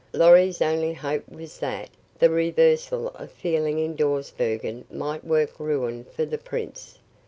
Lorry's 0.13 0.63
only 0.63 0.93
hope 0.93 1.29
was 1.29 1.59
that 1.59 1.91
the 2.17 2.31
reversal 2.31 3.09
of 3.09 3.31
feeling 3.31 3.77
in 3.77 3.95
Dawsbergen 3.95 4.85
might 4.89 5.23
work 5.23 5.59
ruin 5.59 6.05
for 6.05 6.25
the 6.25 6.39
prince. 6.39 6.97